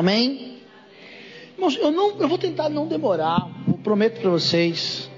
[0.00, 0.56] Amém?
[1.56, 5.10] Irmãos, eu, não, eu vou tentar não demorar, eu prometo para vocês.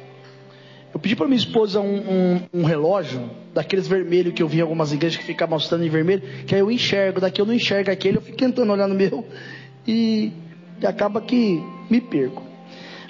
[0.93, 4.63] Eu pedi para minha esposa um, um, um, relógio, daqueles vermelhos que eu vi em
[4.63, 7.93] algumas igrejas que fica mostrando em vermelho, que aí eu enxergo, daqui eu não enxergo
[7.93, 9.25] aquele, eu fico tentando olhar no meu
[9.87, 10.32] e,
[10.81, 12.43] e acaba que me perco.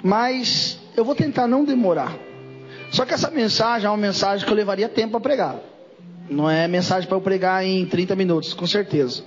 [0.03, 2.15] Mas eu vou tentar não demorar.
[2.91, 5.59] Só que essa mensagem é uma mensagem que eu levaria tempo para pregar.
[6.29, 9.23] Não é mensagem para eu pregar em 30 minutos, com certeza.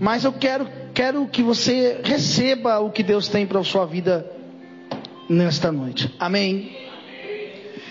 [0.00, 0.68] Mas eu quero,
[0.98, 4.28] quero que você receba o que Deus tem para a sua vida
[5.30, 6.12] nesta noite.
[6.18, 6.76] Amém?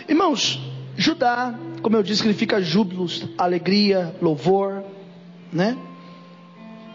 [0.09, 0.59] Irmãos,
[0.97, 3.07] Judá, como eu disse, significa júbilo,
[3.37, 4.83] alegria, louvor,
[5.53, 5.77] né?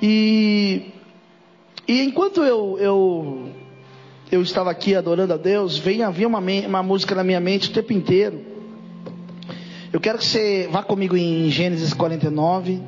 [0.03, 0.93] E,
[1.89, 3.51] e enquanto eu, eu
[4.31, 7.73] eu estava aqui adorando a Deus, vem, havia uma, uma música na minha mente o
[7.73, 8.39] tempo inteiro.
[9.91, 12.83] Eu quero que você vá comigo em Gênesis 49,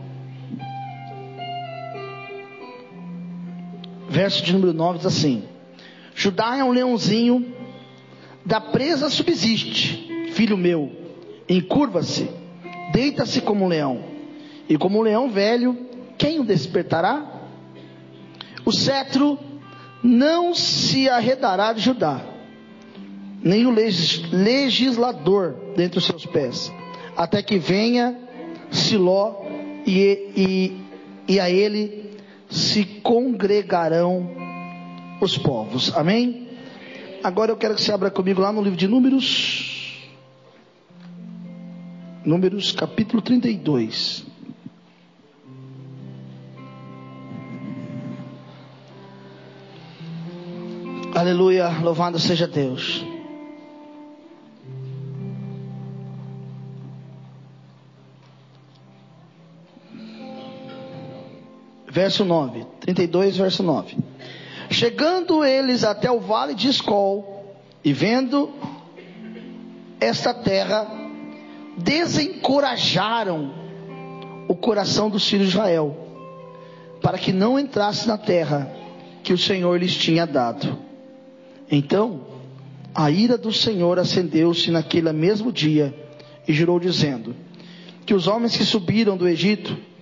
[4.15, 5.43] verso de número 9 diz assim:
[6.15, 7.53] Judá é um leãozinho,
[8.47, 10.93] da presa subsiste, filho meu,
[11.49, 12.31] encurva-se,
[12.93, 14.05] deita-se como um leão,
[14.69, 15.77] e como um leão velho,
[16.17, 17.33] quem o despertará?
[18.65, 19.37] O cetro
[20.03, 22.25] não se arredará de Judá,
[23.43, 23.75] nem o
[24.31, 26.73] legislador dentre os seus pés,
[27.17, 28.17] até que venha
[28.71, 29.45] Siló
[29.87, 30.31] e,
[31.29, 32.04] e, e a ele
[32.55, 34.31] se congregarão
[35.21, 35.93] os povos.
[35.97, 36.49] Amém?
[37.23, 40.05] Agora eu quero que você abra comigo lá no livro de Números.
[42.25, 44.25] Números capítulo 32.
[51.13, 53.14] Aleluia, louvado seja Deus.
[61.95, 63.97] Verso 9, 32, verso 9.
[64.69, 68.51] Chegando eles até o vale de Escol, e vendo
[70.01, 70.89] esta terra,
[71.79, 73.55] desencorajaram
[74.49, 75.97] o coração dos filhos de Israel,
[77.01, 78.69] para que não entrasse na terra
[79.23, 80.77] que o Senhor lhes tinha dado.
[81.71, 82.23] Então,
[82.93, 85.95] a ira do Senhor acendeu-se naquele mesmo dia
[86.49, 87.37] e jurou dizendo:
[88.05, 89.94] Que os homens que subiram do Egito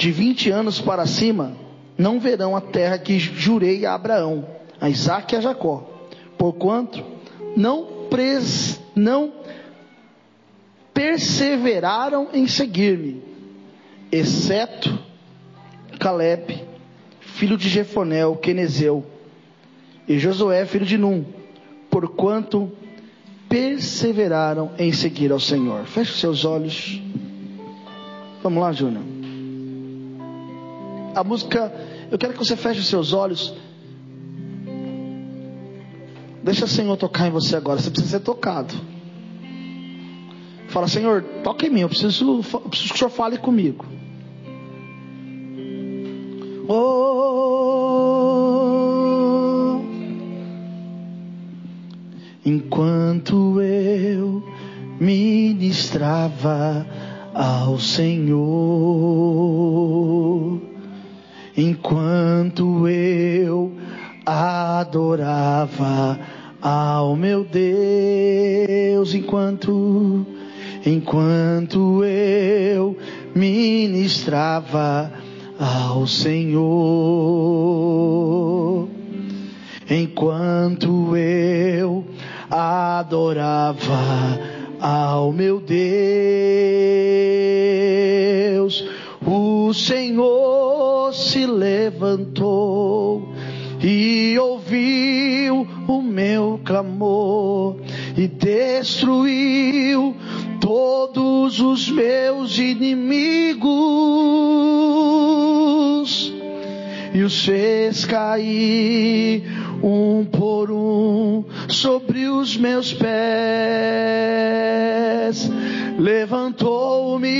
[0.00, 1.54] de vinte anos para cima
[1.98, 4.46] não verão a terra que jurei a Abraão,
[4.80, 7.04] a Isaac e a Jacó, porquanto
[7.54, 9.30] não, pres, não
[10.94, 13.22] perseveraram em seguir-me,
[14.10, 14.98] exceto
[15.98, 16.64] Caleb,
[17.20, 19.04] filho de Jefonel, Quenezeu,
[20.08, 21.26] e Josué, filho de Num,
[21.90, 22.72] porquanto
[23.50, 25.84] perseveraram em seguir ao Senhor.
[25.84, 26.98] Feche seus olhos.
[28.42, 29.09] Vamos lá, Júnior.
[31.14, 31.72] A música,
[32.10, 33.54] eu quero que você feche os seus olhos.
[36.42, 37.78] Deixa o Senhor tocar em você agora.
[37.80, 38.74] Você precisa ser tocado.
[40.68, 41.80] Fala, Senhor, toca em mim.
[41.80, 43.84] Eu preciso, eu preciso que o Senhor fale comigo.
[52.44, 54.42] enquanto eu
[54.98, 56.86] ministrava
[57.34, 58.40] ao Senhor,
[61.60, 63.72] enquanto eu
[64.24, 66.18] adorava
[66.60, 70.26] ao meu Deus, enquanto
[70.84, 72.96] enquanto eu
[73.34, 75.12] ministrava
[75.58, 76.58] ao Senhor,
[79.90, 82.04] enquanto eu
[82.50, 84.40] adorava
[84.80, 87.09] ao meu Deus.
[89.70, 93.22] O Senhor se levantou
[93.80, 97.76] e ouviu o meu clamor
[98.16, 100.16] e destruiu
[100.60, 103.70] todos os meus inimigos
[107.14, 109.44] e os fez cair
[109.84, 113.08] um por um sobre os meus pés.
[115.96, 117.30] Levantou-me,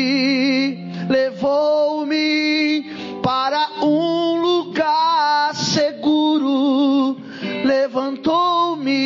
[1.10, 2.84] levou-me
[3.22, 7.16] para um lugar seguro.
[7.64, 8.96] Levantou-me,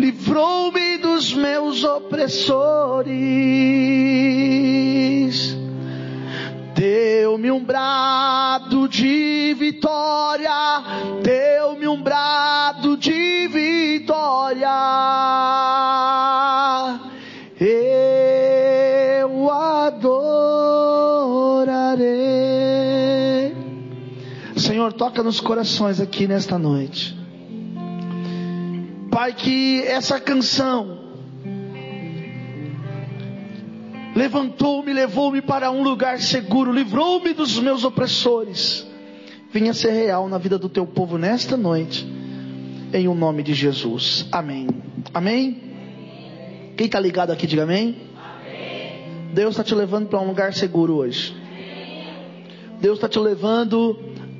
[0.00, 3.28] livrou-me dos meus opressores
[6.78, 10.80] Deu-me um brado de vitória,
[11.24, 14.68] deu-me um brado de vitória.
[24.92, 27.16] Toca nos corações aqui nesta noite.
[29.10, 30.98] Pai, que essa canção
[34.14, 38.86] levantou-me, levou-me para um lugar seguro, livrou-me dos meus opressores.
[39.50, 42.06] Venha ser real na vida do teu povo nesta noite,
[42.92, 44.26] em o um nome de Jesus.
[44.30, 44.68] Amém.
[45.14, 45.62] Amém.
[46.76, 47.96] Quem está ligado aqui, diga amém.
[49.32, 51.34] Deus está te levando para um lugar seguro hoje.
[52.80, 53.98] Deus está te levando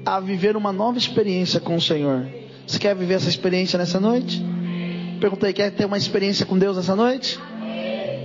[0.08, 2.26] a viver uma nova experiência com o Senhor.
[2.66, 4.42] Você quer viver essa experiência nessa noite?
[5.20, 7.38] Perguntei, quer ter uma experiência com Deus nessa noite?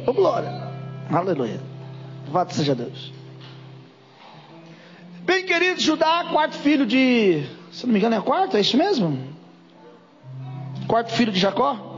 [0.06, 0.50] Ô oh, glória.
[1.12, 1.60] Aleluia.
[2.26, 3.12] Louvado seja Deus.
[5.26, 7.44] Bem querido, Judá, quarto filho de.
[7.72, 8.56] Se não me engano, é quarto?
[8.56, 9.36] É isso mesmo?
[10.88, 11.92] Quarto filho de Jacó?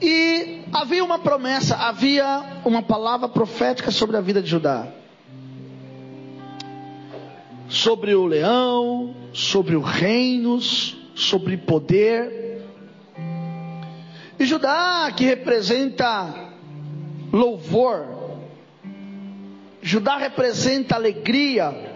[0.00, 4.88] E havia uma promessa, havia uma palavra profética sobre a vida de Judá.
[7.68, 12.62] Sobre o leão, sobre os reinos, sobre poder.
[14.38, 16.52] E Judá, que representa
[17.32, 18.16] louvor,
[19.82, 21.94] Judá representa alegria.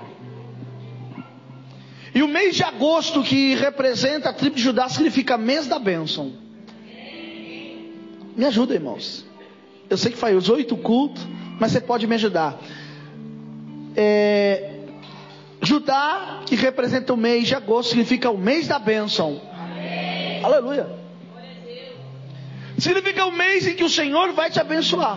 [2.15, 6.33] E o mês de agosto, que representa a tribo de Judá, significa mês da bênção.
[8.37, 9.27] Me ajuda, irmãos.
[9.89, 11.27] Eu sei que faz oito cultos,
[11.59, 12.61] mas você pode me ajudar.
[13.97, 14.80] É,
[15.71, 19.41] Judá, que representa o mês de agosto, significa o mês da bênção.
[19.55, 20.45] Amém.
[20.45, 20.89] Aleluia.
[22.77, 25.17] Significa o mês em que o Senhor vai te abençoar.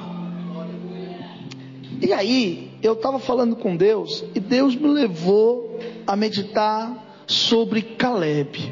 [2.00, 8.71] E aí, eu estava falando com Deus, e Deus me levou a meditar sobre Caleb.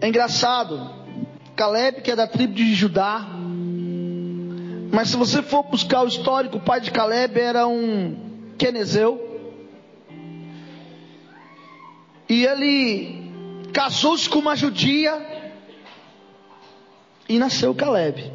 [0.00, 0.90] É engraçado,
[1.54, 3.26] Caleb, que é da tribo de Judá.
[4.90, 8.16] Mas se você for buscar o histórico, o pai de Caleb era um
[8.56, 9.31] quenezeu.
[12.32, 13.30] E ele
[13.74, 15.20] casou-se com uma judia
[17.28, 18.32] e nasceu Caleb.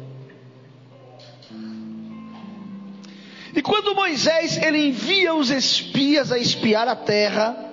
[3.56, 7.72] E quando Moisés ele envia os espias a espiar a terra,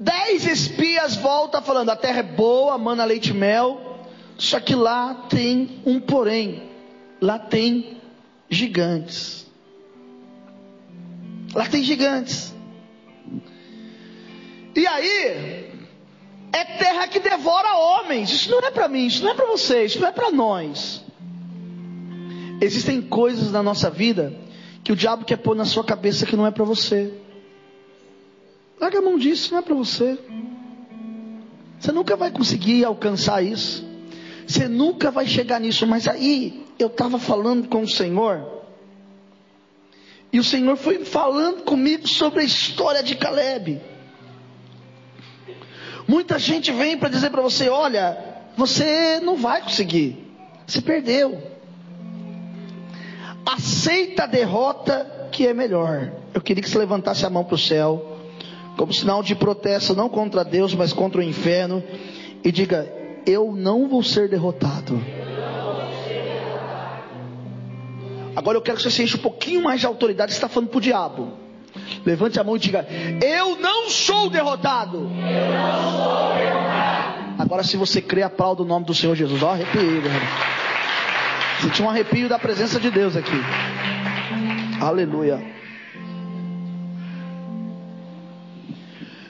[0.00, 3.98] Dez espias voltam falando: a terra é boa, mana leite e mel.
[4.38, 6.70] Só que lá tem um porém.
[7.20, 7.98] Lá tem
[8.48, 9.45] gigantes.
[11.56, 12.54] Lá tem gigantes.
[14.74, 15.70] E aí,
[16.52, 18.30] é terra que devora homens.
[18.30, 21.02] Isso não é para mim, isso não é para vocês, isso não é para nós.
[22.60, 24.38] Existem coisas na nossa vida
[24.84, 27.10] que o diabo quer pôr na sua cabeça que não é para você.
[28.78, 30.18] Larga a mão disso, não é para você.
[31.80, 33.82] Você nunca vai conseguir alcançar isso.
[34.46, 35.86] Você nunca vai chegar nisso.
[35.86, 38.55] Mas aí, eu estava falando com o Senhor.
[40.32, 43.80] E o Senhor foi falando comigo sobre a história de Caleb.
[46.06, 48.16] Muita gente vem para dizer para você: olha,
[48.56, 50.24] você não vai conseguir.
[50.66, 51.40] Você perdeu.
[53.44, 56.12] Aceita a derrota que é melhor.
[56.34, 58.16] Eu queria que você levantasse a mão para o céu
[58.76, 61.82] como sinal de protesto não contra Deus, mas contra o inferno,
[62.44, 62.86] e diga:
[63.26, 65.00] Eu não vou ser derrotado.
[68.36, 70.32] Agora eu quero que você seja um pouquinho mais de autoridade.
[70.32, 71.32] Você está falando para o diabo.
[72.04, 72.86] Levante a mão e diga:
[73.24, 74.98] Eu não sou derrotado.
[74.98, 76.96] Eu não sou derrotado.
[77.38, 79.42] Agora, se você crê, aplauda o nome do Senhor Jesus.
[79.42, 80.02] Ó, arrepiei,
[81.60, 83.40] Senti um arrepio da presença de Deus aqui.
[84.80, 85.42] Aleluia.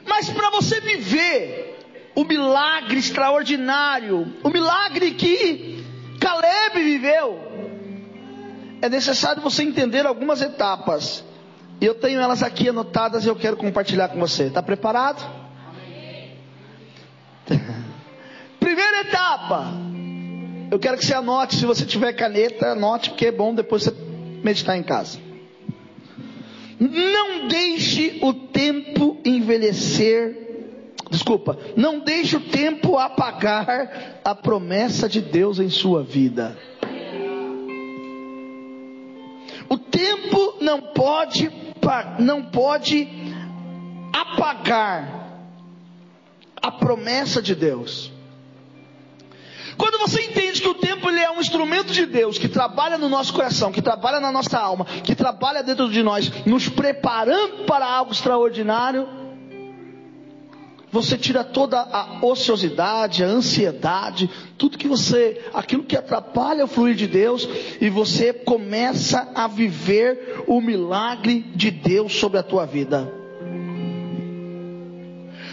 [0.05, 1.79] Mas para você viver
[2.17, 5.85] o milagre extraordinário, o milagre que
[6.19, 7.56] Caleb viveu,
[8.81, 11.25] é necessário você entender algumas etapas.
[11.81, 14.45] E eu tenho elas aqui anotadas e eu quero compartilhar com você.
[14.45, 15.23] Está preparado?
[18.59, 19.67] Primeira etapa.
[20.71, 23.95] Eu quero que você anote, se você tiver caneta, anote, porque é bom depois você
[24.43, 25.19] meditar em casa.
[26.79, 30.45] Não deixe o tempo envelhecer.
[31.11, 36.59] Desculpa, não deixe o tempo apagar a promessa de Deus em sua vida.
[39.69, 41.51] O tempo não pode
[42.19, 43.07] não pode
[44.13, 45.17] apagar
[46.61, 48.11] a promessa de Deus.
[49.77, 53.09] Quando você entende que o tempo ele é um instrumento de Deus que trabalha no
[53.09, 57.87] nosso coração, que trabalha na nossa alma, que trabalha dentro de nós, nos preparando para
[57.87, 59.07] algo extraordinário,
[60.97, 66.95] você tira toda a ociosidade, a ansiedade, tudo que você, aquilo que atrapalha o fluir
[66.95, 67.47] de Deus,
[67.79, 73.13] e você começa a viver o milagre de Deus sobre a tua vida.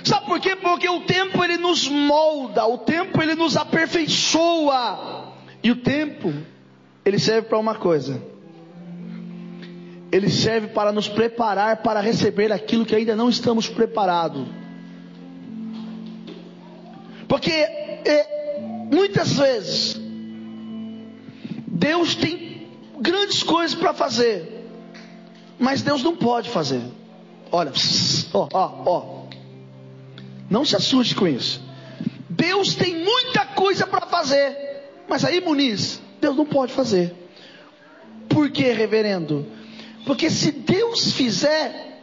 [0.06, 0.56] Sabe por quê?
[0.56, 5.34] Porque o tempo ele nos molda, o tempo ele nos aperfeiçoa.
[5.62, 6.34] E o tempo
[7.04, 8.22] ele serve para uma coisa.
[10.10, 14.63] Ele serve para nos preparar para receber aquilo que ainda não estamos preparados.
[17.44, 18.58] Porque é,
[18.90, 20.00] muitas vezes
[21.68, 22.70] Deus tem
[23.02, 24.66] grandes coisas para fazer,
[25.60, 26.82] mas Deus não pode fazer.
[27.52, 27.74] Olha,
[28.34, 29.24] ó, ó, ó.
[30.50, 31.62] Não se assuste com isso.
[32.30, 34.56] Deus tem muita coisa para fazer,
[35.10, 37.14] mas aí, Muniz, Deus não pode fazer.
[38.30, 39.46] Por que, reverendo?
[40.06, 42.00] Porque se Deus fizer,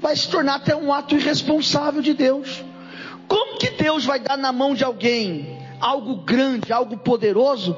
[0.00, 2.64] vai se tornar até um ato irresponsável de Deus.
[3.28, 7.76] Como que Deus vai dar na mão de alguém algo grande, algo poderoso,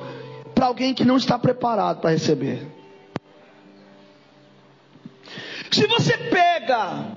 [0.54, 2.66] para alguém que não está preparado para receber?
[5.70, 7.16] Se você pega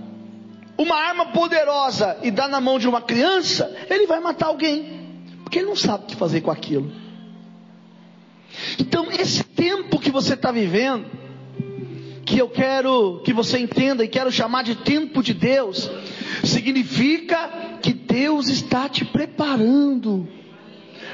[0.77, 5.59] uma arma poderosa e dá na mão de uma criança, ele vai matar alguém, porque
[5.59, 6.91] ele não sabe o que fazer com aquilo.
[8.79, 11.05] Então, esse tempo que você está vivendo,
[12.25, 15.89] que eu quero que você entenda e quero chamar de tempo de Deus,
[16.43, 20.27] significa que Deus está te preparando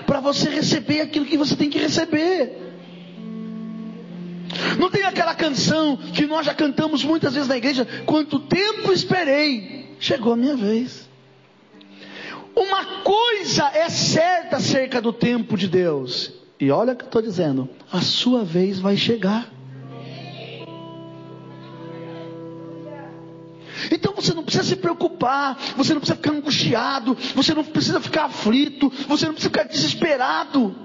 [0.06, 2.72] para você receber aquilo que você tem que receber.
[4.80, 9.98] Não tem aquela canção que nós já cantamos muitas vezes na igreja: quanto tempo esperei,
[10.00, 11.10] chegou a minha vez.
[12.56, 17.22] Uma coisa é certa acerca do tempo de Deus, e olha o que eu estou
[17.22, 19.52] dizendo: a sua vez vai chegar.
[24.64, 29.34] Precisa se preocupar, você não precisa ficar angustiado, você não precisa ficar aflito, você não
[29.34, 30.76] precisa ficar desesperado.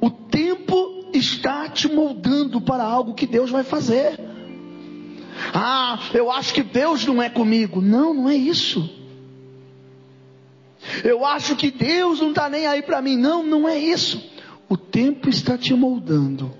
[0.00, 4.20] O tempo está te moldando para algo que Deus vai fazer.
[5.54, 7.80] Ah, eu acho que Deus não é comigo.
[7.80, 8.88] Não, não é isso.
[11.02, 13.16] Eu acho que Deus não está nem aí para mim.
[13.16, 14.22] Não, não é isso.
[14.68, 16.52] O tempo está te moldando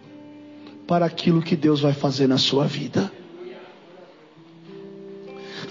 [0.86, 3.12] para aquilo que Deus vai fazer na sua vida.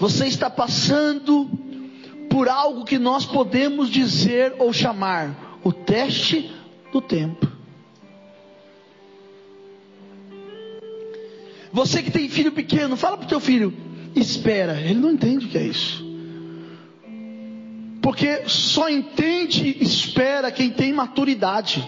[0.00, 1.46] Você está passando
[2.30, 6.50] por algo que nós podemos dizer ou chamar o teste
[6.90, 7.46] do tempo.
[11.70, 13.76] Você que tem filho pequeno, fala para o teu filho,
[14.16, 14.80] espera.
[14.80, 16.02] Ele não entende o que é isso.
[18.00, 21.86] Porque só entende espera quem tem maturidade.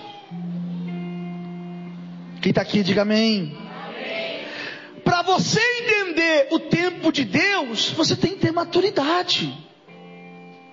[2.43, 3.57] Quem está aqui, diga amém.
[5.05, 9.53] Para você entender o tempo de Deus, você tem que ter maturidade.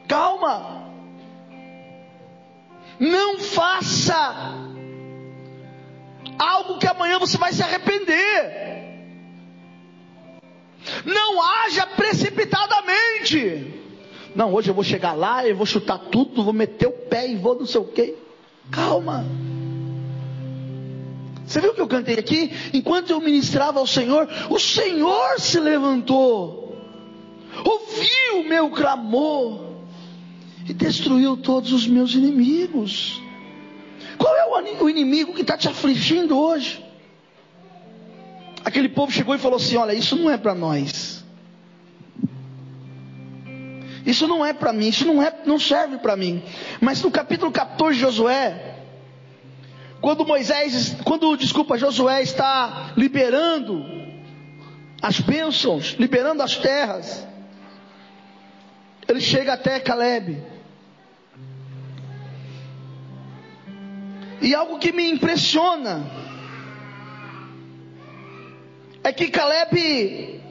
[0.07, 0.91] Calma.
[2.99, 4.55] Não faça
[6.37, 8.69] algo que amanhã você vai se arrepender.
[11.05, 13.73] Não haja precipitadamente.
[14.35, 17.35] Não, hoje eu vou chegar lá, eu vou chutar tudo, vou meter o pé e
[17.35, 18.15] vou não sei o quê.
[18.71, 19.25] Calma.
[21.49, 22.51] Você viu que eu cantei aqui?
[22.71, 26.77] Enquanto eu ministrava ao Senhor, o Senhor se levantou,
[27.65, 29.81] ouviu o meu clamor
[30.69, 33.19] e destruiu todos os meus inimigos.
[34.19, 34.45] Qual é
[34.79, 36.85] o inimigo que está te afligindo hoje?
[38.63, 41.25] Aquele povo chegou e falou assim: Olha, isso não é para nós.
[44.05, 46.43] Isso não é para mim, isso não, é, não serve para mim.
[46.79, 48.78] Mas no capítulo 14 de Josué,
[50.01, 53.85] quando Moisés, quando, desculpa, Josué está liberando
[55.01, 57.27] as bênçãos, liberando as terras,
[59.07, 60.41] ele chega até Caleb.
[64.41, 66.05] E algo que me impressiona
[69.03, 70.41] é que Caleb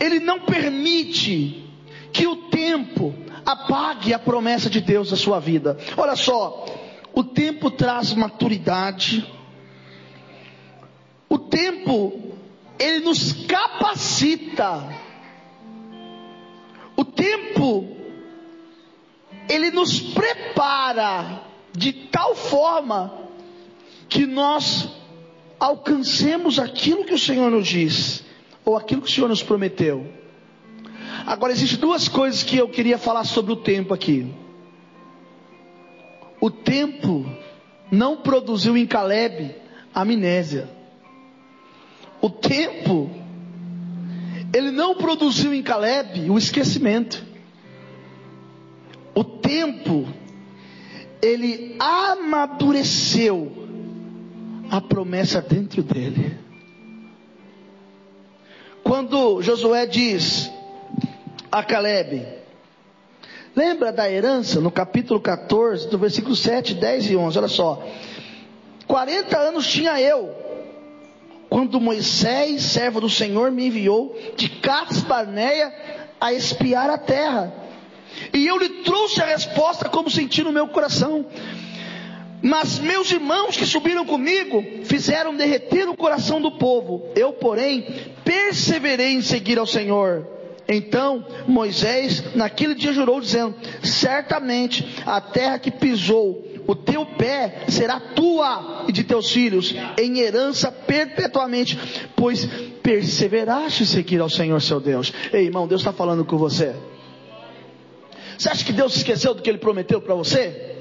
[0.00, 1.64] ele não permite
[2.12, 3.14] que o tempo
[3.44, 5.78] apague a promessa de Deus na sua vida.
[5.96, 6.66] Olha só,
[7.16, 9.26] o tempo traz maturidade.
[11.30, 12.36] O tempo,
[12.78, 14.86] ele nos capacita.
[16.94, 17.96] O tempo,
[19.48, 21.42] ele nos prepara
[21.72, 23.10] de tal forma
[24.10, 24.86] que nós
[25.58, 28.22] alcancemos aquilo que o Senhor nos diz,
[28.62, 30.12] ou aquilo que o Senhor nos prometeu.
[31.24, 34.30] Agora, existem duas coisas que eu queria falar sobre o tempo aqui
[36.40, 37.24] o tempo
[37.90, 39.54] não produziu em Caleb
[39.94, 40.68] amnésia.
[42.20, 43.10] O tempo,
[44.52, 47.24] ele não produziu em Caleb o esquecimento.
[49.16, 50.06] o tempo,
[51.22, 53.50] ele amadureceu
[54.70, 56.38] a promessa dentro dele.
[58.82, 60.50] Quando Josué diz
[61.50, 62.35] a Caleb,
[63.56, 67.82] lembra da herança no capítulo 14, do versículo 7, 10 e 11, olha só.
[68.86, 70.30] 40 anos tinha eu,
[71.48, 75.72] quando Moisés, servo do Senhor, me enviou de Cades Barneia
[76.20, 77.52] a espiar a terra.
[78.32, 81.24] E eu lhe trouxe a resposta como senti no meu coração.
[82.42, 87.08] Mas meus irmãos que subiram comigo fizeram derreter o coração do povo.
[87.16, 87.86] Eu, porém,
[88.22, 90.35] perseverei em seguir ao Senhor.
[90.68, 98.00] Então Moisés, naquele dia, jurou, dizendo: Certamente a terra que pisou o teu pé será
[98.00, 101.78] tua e de teus filhos em herança perpetuamente,
[102.16, 102.44] pois
[102.82, 105.12] perseveraste em seguir ao Senhor seu Deus.
[105.32, 106.74] Ei, irmão, Deus está falando com você.
[108.36, 110.74] Você acha que Deus esqueceu do que Ele prometeu para você?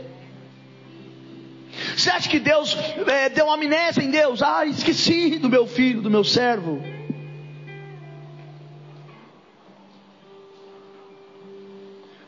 [1.95, 2.75] Você acha que Deus
[3.07, 4.41] é, deu uma amnésia em Deus?
[4.41, 6.81] Ah, esqueci do meu filho, do meu servo.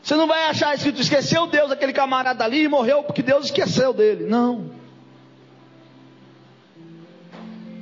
[0.08, 3.92] Você não vai achar escrito, esqueceu Deus, aquele camarada ali e morreu porque Deus esqueceu
[3.92, 4.24] dele.
[4.24, 4.70] Não.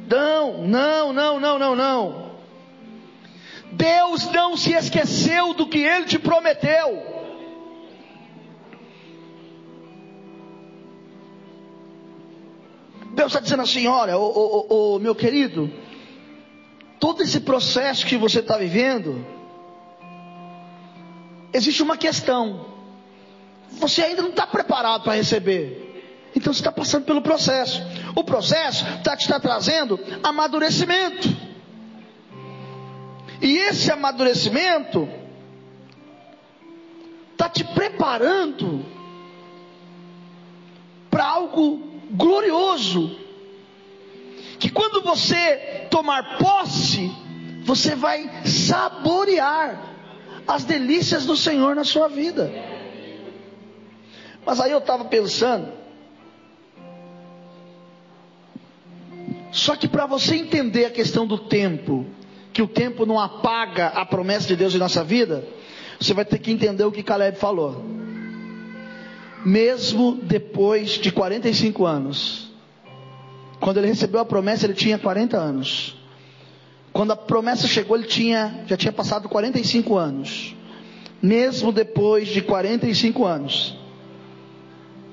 [0.08, 2.32] Não, não, não, não, não, não.
[3.70, 7.00] Deus não se esqueceu do que ele te prometeu.
[13.14, 15.72] Deus está dizendo assim: olha, o meu querido,
[16.98, 19.35] todo esse processo que você está vivendo,
[21.52, 22.66] existe uma questão.
[23.72, 26.30] Você ainda não está preparado para receber.
[26.34, 27.82] Então você está passando pelo processo.
[28.14, 31.28] O processo está te está trazendo amadurecimento.
[33.40, 35.08] E esse amadurecimento
[37.32, 38.84] está te preparando
[41.10, 43.18] para algo glorioso.
[44.58, 47.10] Que quando você tomar posse,
[47.62, 49.95] você vai saborear
[50.46, 52.50] as delícias do Senhor na sua vida.
[54.44, 55.72] Mas aí eu estava pensando,
[59.50, 62.06] só que para você entender a questão do tempo,
[62.52, 65.44] que o tempo não apaga a promessa de Deus em nossa vida,
[65.98, 67.84] você vai ter que entender o que Caleb falou.
[69.44, 72.50] Mesmo depois de 45 anos,
[73.60, 75.95] quando ele recebeu a promessa, ele tinha 40 anos.
[76.96, 80.56] Quando a promessa chegou, ele tinha, já tinha passado 45 anos.
[81.20, 83.76] Mesmo depois de 45 anos,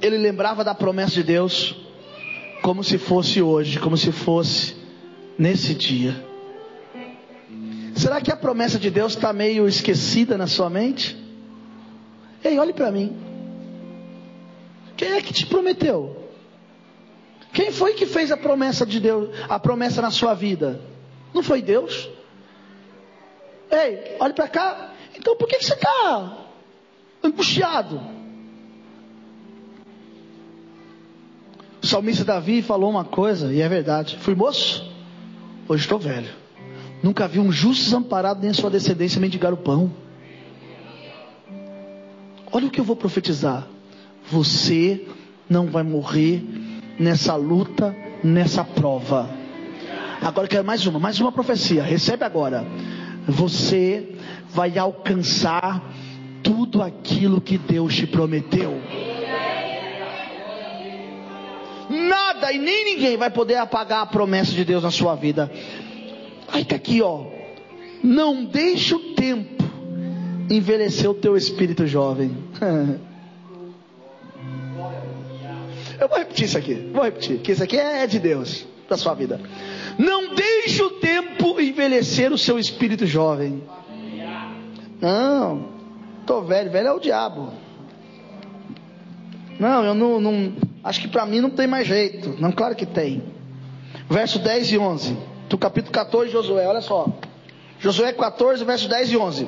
[0.01, 1.75] ele lembrava da promessa de Deus
[2.61, 4.77] como se fosse hoje, como se fosse
[5.37, 6.15] nesse dia.
[7.95, 11.17] Será que a promessa de Deus está meio esquecida na sua mente?
[12.45, 13.13] Ei, olhe para mim.
[14.95, 16.29] Quem é que te prometeu?
[17.51, 20.92] Quem foi que fez a promessa de Deus, a promessa na sua vida?
[21.33, 22.09] Não foi Deus?
[23.71, 24.93] Ei, olhe para cá.
[25.15, 26.47] Então por que, você está
[27.23, 27.99] angustiado?
[31.81, 34.17] O salmista Davi falou uma coisa, e é verdade.
[34.19, 34.89] Fui moço,
[35.67, 36.29] hoje estou velho.
[37.01, 39.91] Nunca vi um justo desamparado nem a sua descendência mendigar o pão.
[42.51, 43.67] Olha o que eu vou profetizar.
[44.29, 45.05] Você
[45.49, 46.41] não vai morrer
[46.97, 47.93] nessa luta,
[48.23, 49.42] nessa prova.
[50.23, 51.83] Agora eu quero mais uma, mais uma profecia.
[51.83, 52.65] Recebe agora.
[53.27, 54.15] Você
[54.49, 55.83] vai alcançar
[56.41, 58.79] tudo aquilo que Deus te prometeu.
[61.89, 65.51] Nada e nem ninguém vai poder apagar a promessa de Deus na sua vida.
[66.47, 67.25] Aí tá aqui, ó.
[68.01, 69.63] Não deixe o tempo
[70.49, 72.31] envelhecer o teu espírito jovem.
[75.99, 76.89] Eu vou repetir isso aqui.
[76.93, 79.39] Vou repetir, que isso aqui é de Deus para sua vida.
[79.97, 83.63] Não deixe o tempo envelhecer o seu espírito jovem.
[85.01, 85.69] Não,
[86.25, 87.51] tô velho, velho é o diabo.
[89.59, 92.35] Não, eu não, não acho que para mim não tem mais jeito.
[92.39, 93.23] Não, claro que tem.
[94.09, 95.17] Verso 10 e 11
[95.49, 97.07] do capítulo 14 de Josué, olha só.
[97.79, 99.47] Josué 14, verso 10 e 11.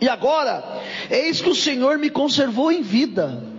[0.00, 3.49] E agora, eis que o Senhor me conservou em vida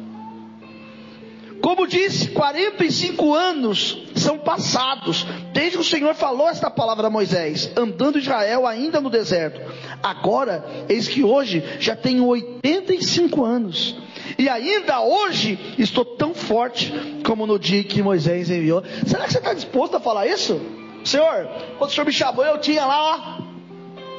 [1.61, 7.71] como disse, 45 anos são passados desde que o Senhor falou esta palavra a Moisés,
[7.77, 9.61] andando Israel ainda no deserto.
[10.01, 13.95] Agora, eis que hoje já tenho 85 anos.
[14.37, 16.91] E ainda hoje estou tão forte
[17.25, 18.83] como no dia que Moisés enviou.
[19.05, 20.59] Será que você está disposto a falar isso?
[21.03, 21.47] Senhor,
[21.77, 23.15] quando o Senhor me chamou, eu tinha lá,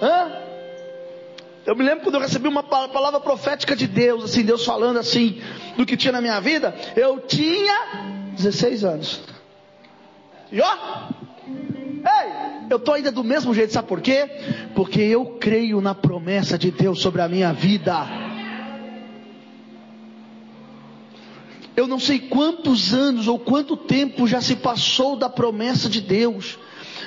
[0.00, 0.04] ó.
[0.04, 0.41] Hã?
[1.64, 5.40] Eu me lembro quando eu recebi uma palavra profética de Deus, assim, Deus falando assim,
[5.76, 9.20] do que tinha na minha vida, eu tinha 16 anos.
[10.50, 10.76] E ó,
[11.46, 14.28] ei, eu estou ainda do mesmo jeito, sabe por quê?
[14.74, 18.06] Porque eu creio na promessa de Deus sobre a minha vida.
[21.76, 26.58] Eu não sei quantos anos ou quanto tempo já se passou da promessa de Deus.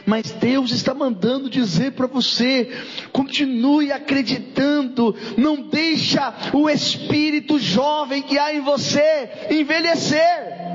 [0.06, 2.72] Mas Deus está mandando dizer para você,
[3.12, 10.65] continue acreditando, não deixa o espírito jovem que há em você envelhecer.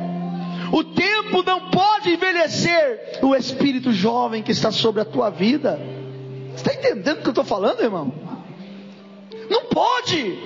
[0.73, 5.81] O tempo não pode envelhecer o espírito jovem que está sobre a tua vida.
[6.51, 8.13] Você está entendendo o que eu estou falando, irmão?
[9.49, 10.39] Não pode.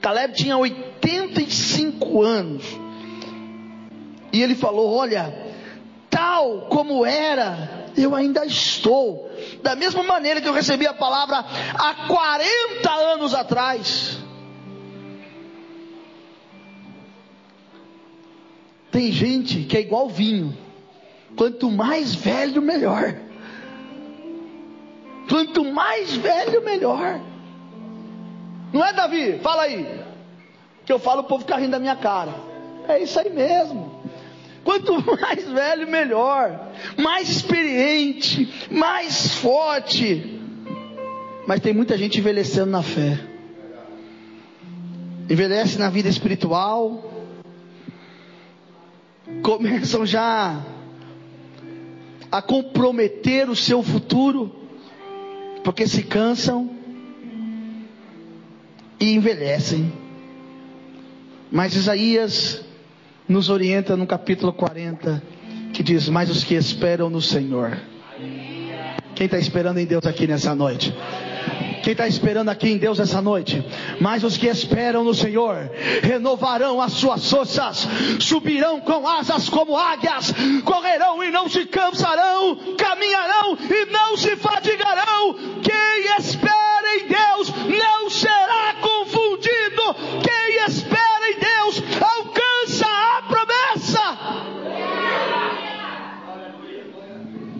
[0.00, 2.64] Caleb tinha 85 anos.
[4.32, 5.45] E ele falou: Olha,
[6.16, 9.30] tal como era, eu ainda estou.
[9.62, 14.18] Da mesma maneira que eu recebi a palavra há 40 anos atrás.
[18.90, 20.56] Tem gente que é igual vinho.
[21.36, 23.14] Quanto mais velho, melhor.
[25.28, 27.20] Quanto mais velho, melhor.
[28.72, 29.38] Não é, Davi?
[29.40, 30.00] Fala aí.
[30.86, 32.32] Que eu falo, o povo fica rindo da minha cara.
[32.88, 33.95] É isso aí mesmo.
[34.66, 36.72] Quanto mais velho, melhor.
[36.98, 40.40] Mais experiente, mais forte.
[41.46, 43.16] Mas tem muita gente envelhecendo na fé.
[45.30, 47.12] Envelhece na vida espiritual.
[49.40, 50.60] Começam já
[52.32, 54.52] a comprometer o seu futuro.
[55.62, 56.70] Porque se cansam
[58.98, 59.92] e envelhecem.
[61.52, 62.65] Mas Isaías
[63.28, 65.22] nos orienta no capítulo 40,
[65.72, 67.78] que diz: Mas os que esperam no Senhor.
[69.14, 70.94] Quem está esperando em Deus aqui nessa noite?
[71.82, 73.64] Quem está esperando aqui em Deus essa noite?
[74.00, 75.70] Mas os que esperam no Senhor
[76.02, 77.86] renovarão as suas forças,
[78.18, 80.34] subirão com asas como águias,
[80.64, 85.34] correrão e não se cansarão, caminharão e não se fadigarão.
[85.62, 90.25] Quem espera em Deus não será confundido.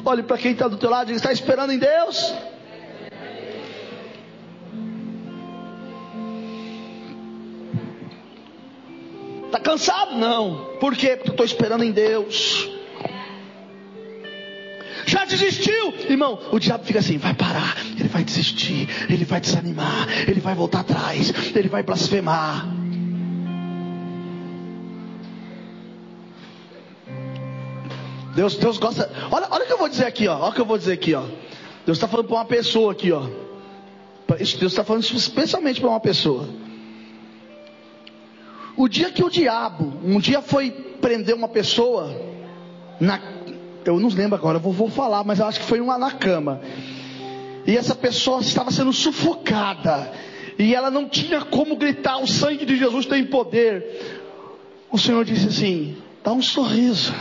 [0.08, 2.32] Olhe para quem está do teu lado e está esperando em Deus.
[9.46, 10.16] Está cansado?
[10.16, 10.76] Não.
[10.78, 11.16] Por quê?
[11.16, 12.70] Porque estou esperando em Deus.
[15.06, 15.92] Já desistiu?
[16.08, 20.54] Irmão, o diabo fica assim: vai parar, ele vai desistir, ele vai desanimar, ele vai
[20.54, 22.85] voltar atrás, ele vai blasfemar.
[28.36, 29.10] Deus, Deus gosta.
[29.30, 30.38] Olha, olha o que eu vou dizer aqui, ó.
[30.38, 31.22] Olha o que eu vou dizer aqui, ó.
[31.86, 33.22] Deus está falando para uma pessoa aqui, ó.
[34.28, 36.46] Deus está falando especialmente para uma pessoa.
[38.76, 42.14] O dia que o diabo, um dia foi prender uma pessoa,
[43.00, 43.18] na,
[43.86, 46.60] eu não lembro agora, vou, vou falar, mas eu acho que foi uma na cama.
[47.66, 50.12] E essa pessoa estava sendo sufocada.
[50.58, 54.20] E ela não tinha como gritar: o sangue de Jesus tem poder.
[54.92, 57.14] O Senhor disse assim: dá um sorriso.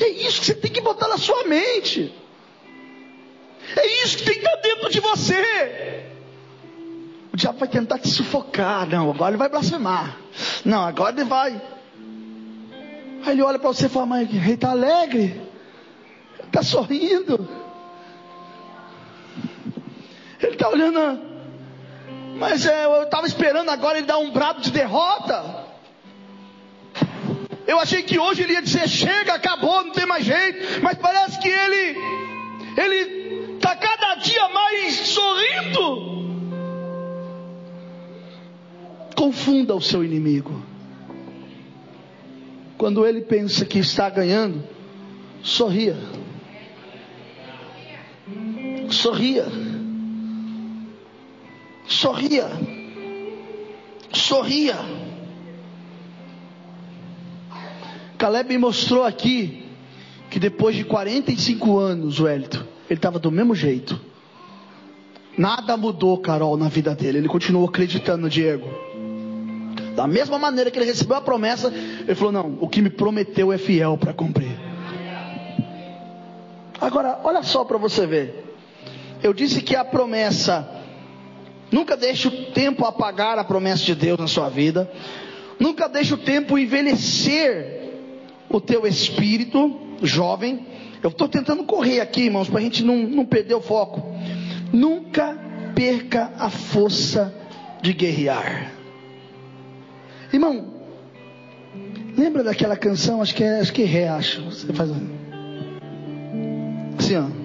[0.00, 2.12] É isso que você tem que botar na sua mente.
[3.76, 6.04] É isso que tem que estar dentro de você.
[7.32, 8.86] O diabo vai tentar te sufocar.
[8.86, 10.16] Não, agora ele vai blasfemar.
[10.64, 11.60] Não, agora ele vai.
[13.24, 15.40] Aí ele olha para você e fala: Mas ele está alegre.
[16.38, 17.48] Ele está sorrindo.
[20.40, 21.20] Ele está olhando.
[22.36, 25.63] Mas é, eu estava esperando agora ele dar um brado de derrota.
[27.66, 30.82] Eu achei que hoje ele ia dizer: chega, acabou, não tem mais jeito.
[30.82, 31.98] Mas parece que ele,
[32.76, 36.14] ele está cada dia mais sorrindo.
[39.16, 40.62] Confunda o seu inimigo.
[42.76, 44.62] Quando ele pensa que está ganhando,
[45.42, 45.96] sorria.
[48.90, 49.46] Sorria.
[51.86, 52.50] Sorria.
[54.12, 55.03] Sorria.
[58.18, 59.64] Caleb mostrou aqui
[60.30, 64.00] que depois de 45 anos, Wellington, ele estava do mesmo jeito.
[65.36, 67.18] Nada mudou, Carol, na vida dele.
[67.18, 68.68] Ele continuou acreditando no Diego.
[69.96, 73.52] Da mesma maneira que ele recebeu a promessa, ele falou: Não, o que me prometeu
[73.52, 74.56] é fiel para cumprir.
[76.80, 78.44] Agora, olha só para você ver.
[79.22, 80.68] Eu disse que a promessa,
[81.70, 84.90] nunca deixe o tempo apagar a promessa de Deus na sua vida.
[85.58, 87.73] Nunca deixe o tempo envelhecer
[88.56, 90.66] o teu espírito jovem.
[91.02, 94.02] Eu estou tentando correr aqui, irmãos, para a gente não, não perder o foco.
[94.72, 95.36] Nunca
[95.74, 97.34] perca a força
[97.82, 98.72] de guerrear.
[100.32, 100.72] Irmão,
[102.16, 103.20] lembra daquela canção?
[103.20, 104.16] Acho que é, acho que é.
[104.20, 104.90] Você faz
[106.98, 107.44] assim, ó.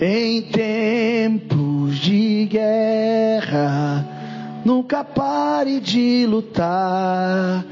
[0.00, 4.06] Em tempos de guerra,
[4.64, 7.64] nunca pare de lutar.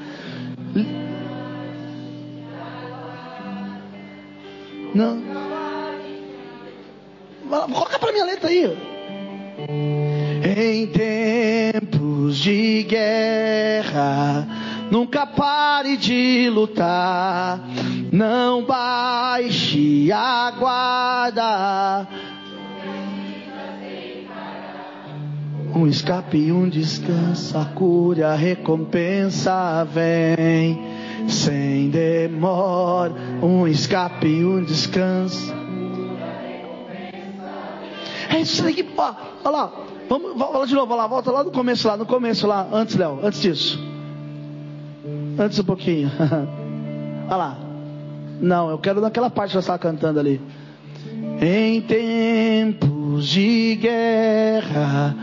[4.97, 5.21] Não.
[7.69, 8.65] Coloca para minha letra aí.
[10.59, 14.49] Em tempos de guerra,
[14.91, 17.61] nunca pare de lutar.
[18.11, 22.09] Não baixe a guarda.
[25.75, 30.96] Um escape um descanso, a cura, a recompensa vem
[31.29, 33.12] sem demora,
[33.43, 35.55] um escape um descanso.
[38.29, 39.73] É isso aí, ó, olha lá,
[40.09, 43.21] vamos, vamos de novo, lá, volta lá no começo, lá no começo, lá, antes, Léo,
[43.23, 43.81] antes disso.
[45.39, 46.11] Antes um pouquinho.
[47.29, 47.59] olha lá.
[48.41, 50.41] Não, eu quero naquela parte que você estava cantando ali.
[51.41, 55.15] Em tempos de guerra,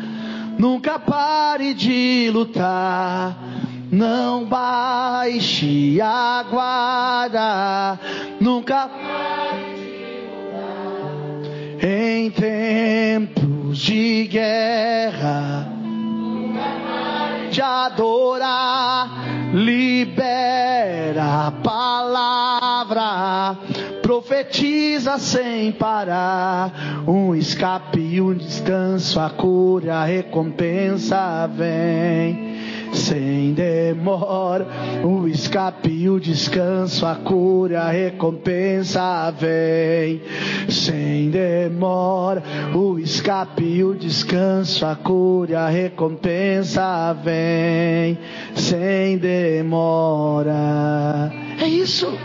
[0.58, 3.38] nunca pare de lutar
[3.94, 8.00] não baixe a guarda,
[8.42, 8.90] nunca
[11.80, 15.68] em tempos de guerra,
[17.52, 19.12] de adorar,
[19.54, 23.56] libera a palavra,
[24.02, 32.63] profetiza sem parar, um escape um descanso, a cura, a recompensa vem
[33.04, 34.66] sem demora.
[35.04, 40.22] O escape o descanso, a cura, a recompensa vem.
[40.70, 42.42] Sem demora.
[42.74, 48.18] O escape o descanso, a cura, a recompensa vem.
[48.56, 50.54] Sem demora.
[51.60, 52.18] É isso.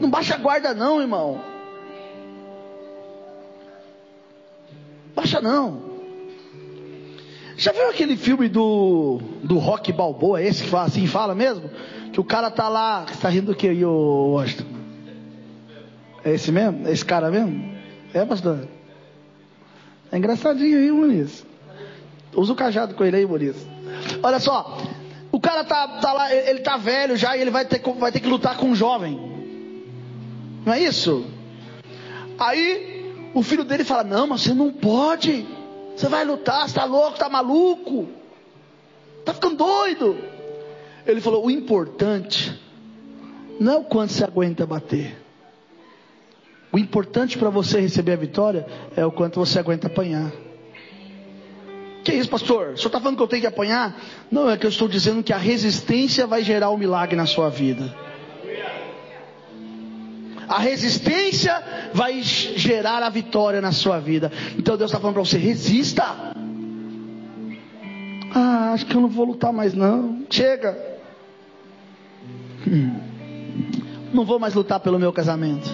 [0.00, 1.40] Não baixa a guarda, não, irmão.
[5.14, 5.91] Baixa não.
[7.62, 11.70] Já viu aquele filme do, do Rock Balboa, esse que fala assim, fala mesmo?
[12.12, 14.64] Que o cara tá lá, você tá rindo do que aí, ô Washington?
[16.24, 16.88] É esse mesmo?
[16.88, 17.72] É esse cara mesmo?
[18.12, 18.66] É, pastor?
[20.10, 21.46] É engraçadinho aí, Muniz.
[22.34, 23.54] Usa o cajado com ele aí, Muniz.
[24.24, 24.78] Olha só,
[25.30, 28.18] o cara tá, tá lá, ele tá velho já e ele vai ter, vai ter
[28.18, 29.16] que lutar com um jovem.
[30.66, 31.24] Não é isso?
[32.40, 35.46] Aí o filho dele fala: Não, mas você não pode.
[35.96, 38.08] Você vai lutar, está louco, está maluco,
[39.20, 40.16] está ficando doido.
[41.06, 42.60] Ele falou: o importante
[43.60, 45.20] não é o quanto você aguenta bater.
[46.72, 50.32] O importante para você receber a vitória é o quanto você aguenta apanhar.
[52.02, 52.70] Que isso, pastor?
[52.70, 53.94] O senhor está falando que eu tenho que apanhar?
[54.30, 57.48] Não, é que eu estou dizendo que a resistência vai gerar um milagre na sua
[57.48, 57.94] vida.
[60.52, 61.62] A resistência
[61.94, 64.30] vai gerar a vitória na sua vida.
[64.58, 66.04] Então Deus está falando para você: resista.
[68.34, 70.26] Ah, acho que eu não vou lutar mais não.
[70.28, 70.76] Chega.
[72.68, 73.00] Hum.
[74.12, 75.71] Não vou mais lutar pelo meu casamento.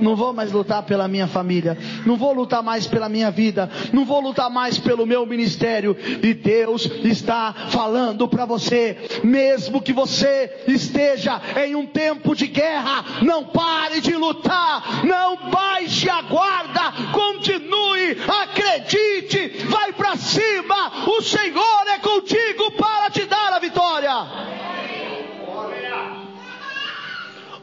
[0.00, 1.76] Não vou mais lutar pela minha família.
[2.04, 3.70] Não vou lutar mais pela minha vida.
[3.92, 5.96] Não vou lutar mais pelo meu ministério.
[6.22, 13.04] E Deus está falando para você, mesmo que você esteja em um tempo de guerra,
[13.22, 15.04] não pare de lutar.
[15.04, 16.92] Não baixe a guarda.
[17.12, 21.06] Continue, acredite, vai para cima.
[21.06, 24.14] O Senhor é contigo para te dar a vitória.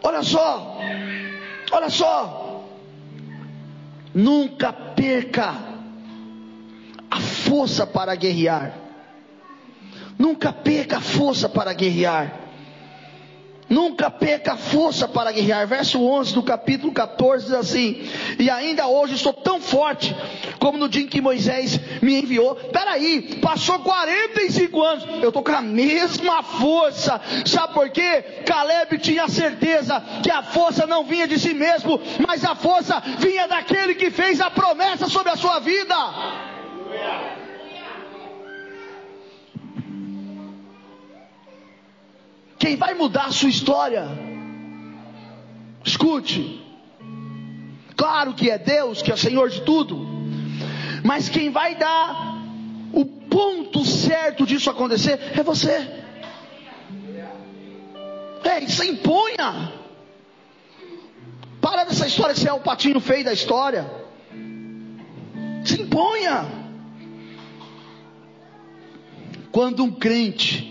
[0.03, 0.79] Olha só,
[1.71, 2.65] Olha só,
[4.13, 5.55] nunca perca
[7.09, 8.73] a força para guerrear.
[10.19, 12.40] Nunca perca a força para guerrear.
[13.71, 15.65] Nunca perca força para guerrear.
[15.65, 18.05] Verso 11 do capítulo 14 diz assim:
[18.37, 20.13] E ainda hoje estou tão forte
[20.59, 22.53] como no dia em que Moisés me enviou.
[22.55, 27.21] Peraí, passou 45 anos, eu estou com a mesma força.
[27.45, 28.43] Sabe por quê?
[28.45, 33.47] Caleb tinha certeza que a força não vinha de si mesmo, mas a força vinha
[33.47, 35.95] daquele que fez a promessa sobre a sua vida.
[42.61, 44.07] Quem vai mudar a sua história?
[45.83, 46.63] Escute.
[47.97, 50.07] Claro que é Deus, que é o Senhor de tudo.
[51.03, 52.37] Mas quem vai dar
[52.93, 55.89] o ponto certo disso acontecer é você.
[58.43, 59.73] É, se imponha.
[61.59, 63.89] Para dessa história que é o patinho feio da história.
[65.65, 66.45] Se imponha.
[69.51, 70.70] Quando um crente,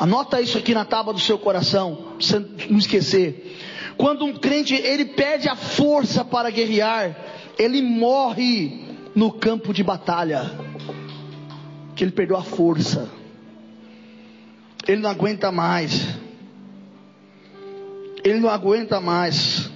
[0.00, 3.58] anota isso aqui na tábua do seu coração, pra você não esquecer.
[3.96, 7.16] Quando um crente ele perde a força para guerrear,
[7.58, 10.50] ele morre no campo de batalha.
[11.94, 13.08] Que ele perdeu a força.
[14.86, 16.18] Ele não aguenta mais.
[18.24, 19.70] Ele não aguenta mais.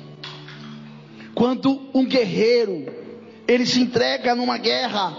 [1.35, 2.93] Quando um guerreiro
[3.47, 5.17] ele se entrega numa guerra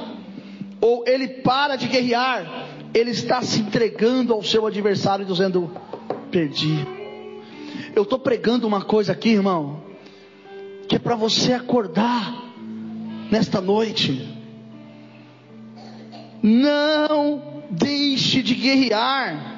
[0.82, 5.72] ou ele para de guerrear, ele está se entregando ao seu adversário dizendo:
[6.32, 6.86] perdi.
[7.96, 9.82] Eu estou pregando uma coisa aqui, irmão,
[10.88, 12.34] que é para você acordar
[13.32, 14.38] nesta noite.
[16.42, 19.58] Não deixe de guerrear.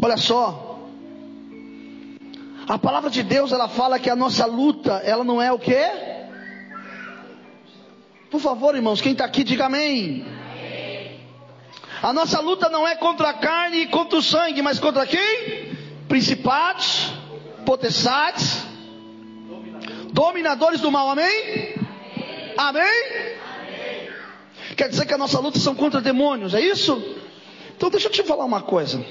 [0.00, 0.70] Olha só.
[2.68, 6.11] A palavra de Deus, ela fala que a nossa luta, ela não é o quê?
[8.32, 10.24] Por favor, irmãos, quem está aqui, diga amém.
[12.02, 15.76] A nossa luta não é contra a carne e contra o sangue, mas contra quem?
[16.08, 17.12] Principados,
[17.66, 18.64] potestades,
[20.14, 21.74] dominadores do mal, amém?
[22.56, 23.36] Amém?
[24.78, 27.04] Quer dizer que a nossa luta são contra demônios, é isso?
[27.76, 29.04] Então deixa eu te falar uma coisa.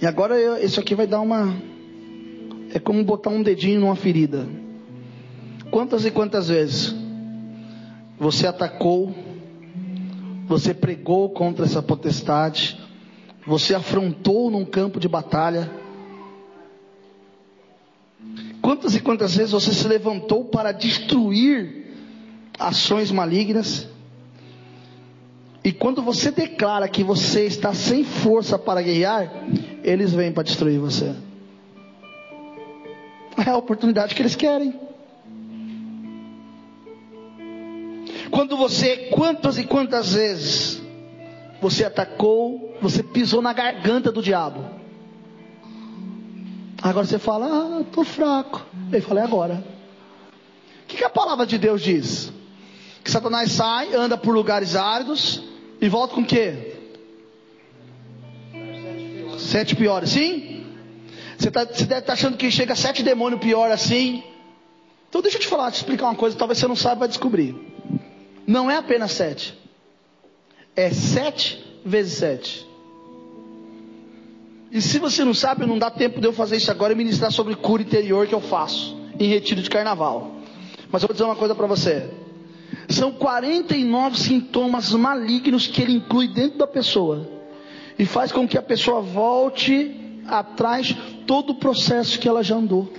[0.00, 1.52] E agora eu, isso aqui vai dar uma.
[2.72, 4.46] É como botar um dedinho numa ferida.
[5.72, 7.02] Quantas e quantas vezes
[8.18, 9.14] você atacou,
[10.46, 12.78] você pregou contra essa potestade,
[13.46, 15.70] você afrontou num campo de batalha.
[18.62, 21.86] Quantas e quantas vezes você se levantou para destruir
[22.58, 23.88] ações malignas?
[25.62, 29.30] E quando você declara que você está sem força para guerrear,
[29.82, 31.14] eles vêm para destruir você.
[33.46, 34.78] É a oportunidade que eles querem.
[38.34, 40.82] Quando você, quantas e quantas vezes
[41.62, 44.64] você atacou, você pisou na garganta do diabo.
[46.82, 48.66] Agora você fala, ah, estou fraco.
[48.90, 49.64] Ele fala, é agora.
[50.82, 52.32] O que, que a palavra de Deus diz?
[53.04, 55.40] Que Satanás sai, anda por lugares áridos
[55.80, 56.74] e volta com o quê?
[59.38, 60.66] Sete piores, sim?
[61.38, 64.24] Você, tá, você deve estar tá achando que chega sete demônios pior assim.
[65.08, 67.73] Então deixa eu te falar, te explicar uma coisa, talvez você não saiba, vai descobrir.
[68.46, 69.54] Não é apenas sete.
[70.76, 72.66] É sete vezes sete.
[74.70, 77.30] E se você não sabe, não dá tempo de eu fazer isso agora e ministrar
[77.30, 80.32] sobre cura interior que eu faço em retiro de carnaval.
[80.90, 82.10] Mas eu vou dizer uma coisa para você.
[82.88, 87.28] São 49 sintomas malignos que ele inclui dentro da pessoa
[87.98, 90.94] e faz com que a pessoa volte atrás
[91.26, 92.92] todo o processo que ela já andou.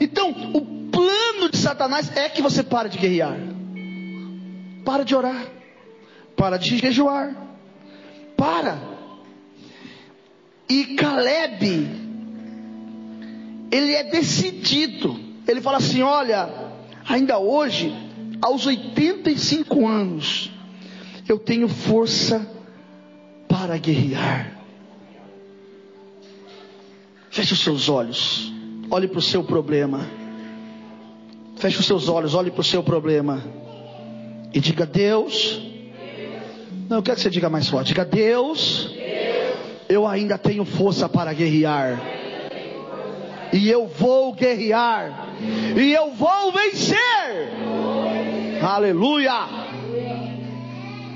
[0.00, 3.36] Então, o plano de Satanás é que você pare de guerrear,
[4.84, 5.46] para de orar,
[6.36, 7.34] para de jejuar,
[8.36, 8.78] para.
[10.68, 11.66] E Caleb,
[13.70, 15.18] ele é decidido.
[15.48, 16.48] Ele fala assim: olha,
[17.08, 17.92] ainda hoje,
[18.40, 20.50] aos 85 anos,
[21.28, 22.46] eu tenho força
[23.48, 24.58] para guerrear.
[27.30, 28.52] Feche os seus olhos,
[28.90, 30.21] olhe para o seu problema.
[31.62, 33.40] Feche os seus olhos, olhe para o seu problema.
[34.52, 35.62] E diga: Deus.
[36.88, 37.86] Não, eu quero que você diga mais forte.
[37.86, 38.92] Diga: Deus,
[39.88, 42.02] eu ainda tenho força para guerrear.
[43.52, 45.36] E eu vou guerrear.
[45.76, 46.98] E eu vou vencer.
[48.60, 49.46] Aleluia.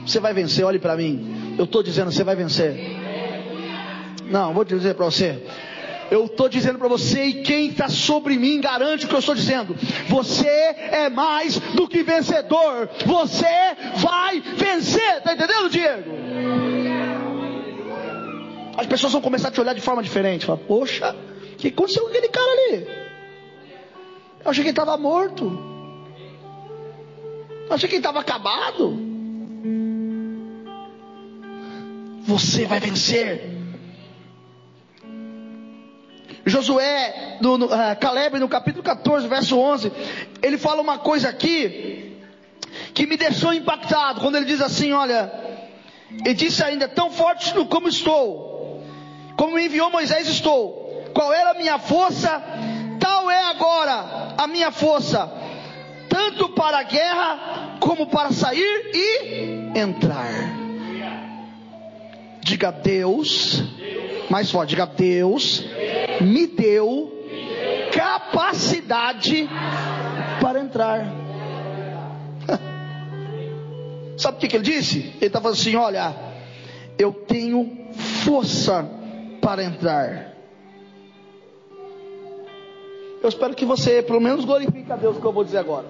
[0.06, 1.56] Você vai vencer, olhe para mim.
[1.59, 2.96] Eu estou dizendo, você vai vencer.
[4.30, 5.42] Não, vou dizer para você.
[6.11, 9.35] Eu estou dizendo para você, e quem está sobre mim garante o que eu estou
[9.35, 9.77] dizendo.
[10.09, 12.88] Você é mais do que vencedor.
[13.05, 13.45] Você
[13.97, 15.19] vai vencer.
[15.19, 16.11] Está entendendo, Diego?
[18.76, 20.47] As pessoas vão começar a te olhar de forma diferente.
[20.47, 21.16] Fala, poxa,
[21.55, 22.87] o que aconteceu com aquele cara ali?
[24.45, 25.45] Eu achei que ele estava morto.
[27.68, 28.97] Eu achei que ele estava acabado.
[32.26, 33.55] Você vai vencer.
[36.47, 39.92] Josué, no, no, uh, Caleb, no capítulo 14, verso 11,
[40.40, 42.16] ele fala uma coisa aqui
[42.94, 44.20] que me deixou impactado.
[44.20, 45.32] Quando ele diz assim: Olha,
[46.24, 48.80] ele disse ainda: Tão forte como estou,
[49.36, 51.11] como me enviou Moisés, estou.
[51.12, 52.42] Qual era a minha força?
[53.01, 55.30] Tal é agora a minha força,
[56.09, 60.66] tanto para a guerra, como para sair e entrar.
[62.40, 63.62] Diga Deus,
[64.31, 65.64] Mais forte, diga: Deus
[66.20, 67.12] me deu
[67.93, 69.49] capacidade
[70.41, 71.07] para entrar.
[74.18, 74.99] Sabe o que, que ele disse?
[74.99, 76.14] Ele está falando assim: Olha,
[76.99, 77.87] eu tenho
[78.24, 78.89] força
[79.41, 80.35] para entrar.
[83.22, 85.87] Eu espero que você, pelo menos, glorifique a Deus, que eu vou dizer agora.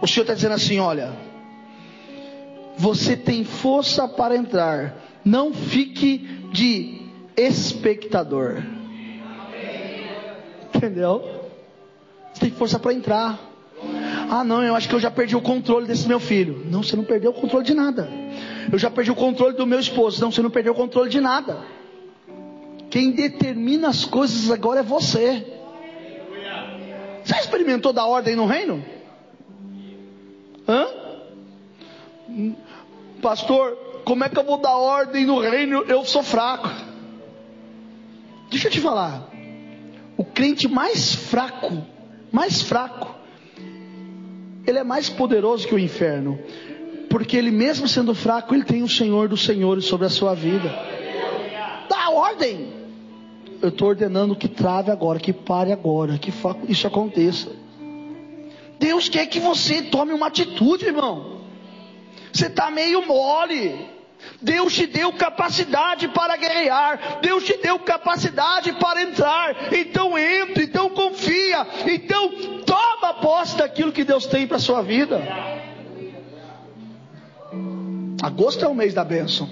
[0.00, 1.12] O Senhor está dizendo assim: Olha,
[2.76, 4.94] você tem força para entrar.
[5.24, 6.18] Não fique
[6.52, 7.01] de
[7.36, 8.62] espectador.
[10.74, 11.50] Entendeu?
[12.32, 13.38] Você tem força para entrar.
[14.30, 16.64] Ah, não, eu acho que eu já perdi o controle desse meu filho.
[16.70, 18.08] Não, você não perdeu o controle de nada.
[18.72, 20.20] Eu já perdi o controle do meu esposo.
[20.20, 21.58] Não, você não perdeu o controle de nada.
[22.90, 25.46] Quem determina as coisas agora é você.
[27.24, 28.84] Você experimentou da ordem no reino?
[30.66, 30.86] Hã?
[33.20, 35.84] Pastor, como é que eu vou dar ordem no reino?
[35.88, 36.68] Eu sou fraco.
[38.52, 39.30] Deixa eu te falar.
[40.14, 41.84] O crente mais fraco,
[42.30, 43.14] mais fraco,
[44.66, 46.38] ele é mais poderoso que o inferno.
[47.08, 50.68] Porque ele mesmo sendo fraco, ele tem o Senhor dos Senhores sobre a sua vida.
[51.88, 52.70] Dá ordem.
[53.62, 56.30] Eu estou ordenando que trave agora, que pare agora, que
[56.68, 57.50] isso aconteça.
[58.78, 61.40] Deus quer que você tome uma atitude, irmão.
[62.30, 63.91] Você está meio mole.
[64.42, 67.20] Deus te deu capacidade para guerrear.
[67.20, 69.72] Deus te deu capacidade para entrar.
[69.72, 71.66] Então entre, então confia.
[71.86, 72.30] Então
[72.66, 75.20] toma posse daquilo que Deus tem para a sua vida.
[78.22, 79.48] Agosto é o mês da bênção.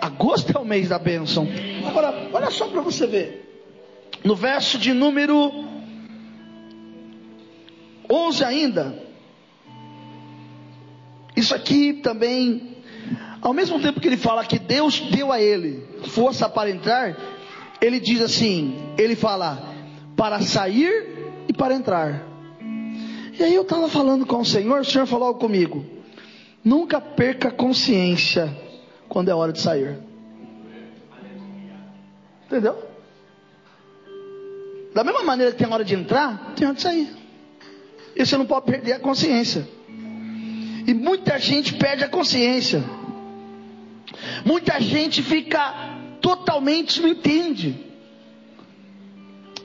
[0.00, 1.46] Agosto é o mês da bênção.
[1.86, 3.44] Agora, olha só para você ver.
[4.24, 5.68] No verso de número
[8.10, 9.08] 11 ainda.
[11.36, 12.77] Isso aqui também,
[13.40, 17.16] ao mesmo tempo que ele fala que Deus deu a ele força para entrar,
[17.80, 19.74] ele diz assim: ele fala
[20.16, 22.26] para sair e para entrar.
[23.38, 25.84] E aí eu estava falando com o Senhor, o Senhor falou comigo:
[26.64, 28.54] nunca perca consciência
[29.08, 29.98] quando é hora de sair.
[32.46, 32.88] Entendeu?
[34.94, 37.08] Da mesma maneira que tem hora de entrar, tem hora de sair.
[38.16, 39.68] E você não pode perder a consciência.
[40.86, 42.82] E muita gente perde a consciência.
[44.44, 47.86] Muita gente fica totalmente não entende.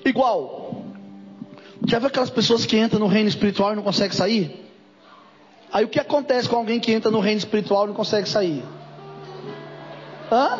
[0.05, 0.85] Igual.
[1.87, 4.63] Já viu aquelas pessoas que entram no reino espiritual e não conseguem sair?
[5.71, 8.63] Aí o que acontece com alguém que entra no reino espiritual e não consegue sair?
[10.31, 10.59] Hã?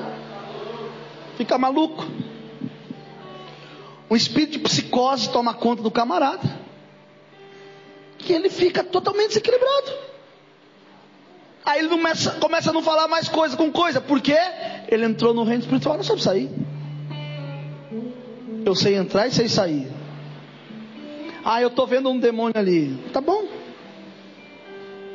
[1.38, 2.06] Fica maluco.
[4.10, 6.64] Um espírito de psicose toma conta do camarada.
[8.26, 10.13] E ele fica totalmente desequilibrado.
[11.66, 14.02] Aí ele começa, começa a não falar mais coisa com coisa.
[14.02, 14.38] Por quê?
[14.90, 16.50] Ele entrou no reino espiritual, não sabe sair.
[18.66, 19.88] Eu sei entrar e sei sair.
[21.44, 22.98] Ah, eu estou vendo um demônio ali.
[23.12, 23.46] Tá bom.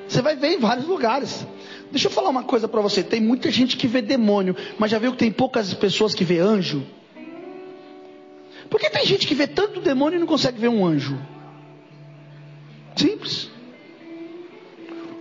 [0.07, 1.46] Você vai ver em vários lugares.
[1.90, 3.03] Deixa eu falar uma coisa para você.
[3.03, 6.38] Tem muita gente que vê demônio, mas já viu que tem poucas pessoas que vê
[6.38, 6.82] anjo?
[8.68, 11.18] Por que tem gente que vê tanto demônio e não consegue ver um anjo?
[12.96, 13.51] Simples.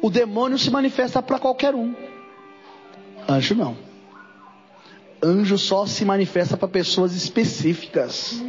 [0.08, 1.93] O demônio se manifesta para qualquer um.
[3.28, 3.76] Anjo não.
[5.22, 8.41] Anjo só se manifesta para pessoas específicas.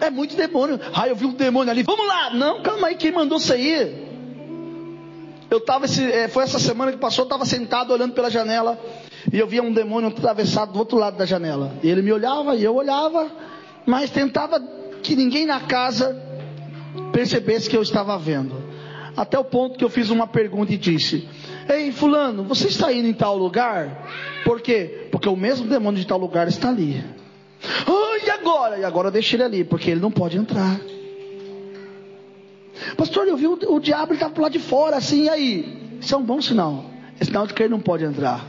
[0.00, 0.80] É muito demônio.
[0.92, 1.84] Ah, eu vi um demônio ali.
[1.84, 2.30] Vamos lá.
[2.30, 2.96] Não, calma aí.
[2.96, 4.08] Quem mandou sair?
[5.48, 8.76] Eu estava, é, foi essa semana que passou, eu estava sentado olhando pela janela.
[9.32, 11.72] E eu via um demônio atravessado do outro lado da janela.
[11.84, 13.30] E ele me olhava e eu olhava.
[13.86, 14.60] Mas tentava
[15.04, 16.29] que ninguém na casa
[17.12, 18.54] percebesse que eu estava vendo.
[19.16, 21.28] Até o ponto que eu fiz uma pergunta e disse:
[21.68, 24.08] Ei, Fulano, você está indo em tal lugar?
[24.44, 25.08] Por quê?
[25.10, 27.04] Porque o mesmo demônio de tal lugar está ali.
[27.86, 28.78] Ah, e agora?
[28.78, 30.80] E agora eu deixo ele ali, porque ele não pode entrar.
[32.96, 35.78] Pastor, eu vi o, o diabo estava para lá de fora, assim, e aí?
[36.00, 36.86] Isso é um bom sinal.
[37.18, 38.44] É sinal de que ele não pode entrar.